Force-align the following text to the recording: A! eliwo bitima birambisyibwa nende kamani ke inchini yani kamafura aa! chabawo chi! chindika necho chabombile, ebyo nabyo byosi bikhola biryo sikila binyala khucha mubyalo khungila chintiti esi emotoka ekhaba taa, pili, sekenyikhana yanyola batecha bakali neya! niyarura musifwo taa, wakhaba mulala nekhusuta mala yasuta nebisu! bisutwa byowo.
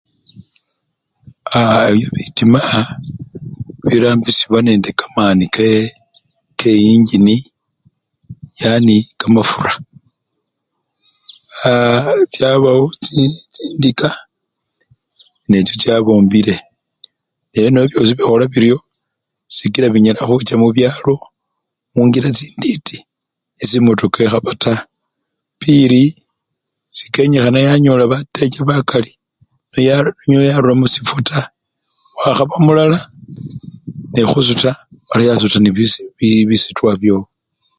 A! 1.57 1.57
eliwo 1.89 2.11
bitima 2.19 2.61
birambisyibwa 3.87 4.59
nende 4.63 4.89
kamani 4.99 5.45
ke 6.59 6.69
inchini 6.93 7.35
yani 8.61 8.95
kamafura 9.19 9.73
aa! 11.67 12.09
chabawo 12.33 12.85
chi! 13.03 13.21
chindika 13.53 14.09
necho 15.49 15.73
chabombile, 15.81 16.55
ebyo 17.55 17.69
nabyo 17.71 17.91
byosi 17.97 18.13
bikhola 18.17 18.45
biryo 18.53 18.77
sikila 19.55 19.87
binyala 19.93 20.21
khucha 20.27 20.55
mubyalo 20.61 21.15
khungila 21.91 22.29
chintiti 22.37 22.97
esi 23.61 23.75
emotoka 23.79 24.17
ekhaba 24.25 24.51
taa, 24.63 24.85
pili, 25.61 26.01
sekenyikhana 26.95 27.59
yanyola 27.67 28.11
batecha 28.11 28.61
bakali 28.69 29.11
neya! 29.73 29.95
niyarura 30.27 30.73
musifwo 30.81 31.17
taa, 31.29 31.47
wakhaba 32.19 32.55
mulala 32.65 32.99
nekhusuta 34.13 34.69
mala 35.07 35.21
yasuta 35.27 35.57
nebisu! 35.61 36.01
bisutwa 36.47 36.89
byowo. 37.01 37.25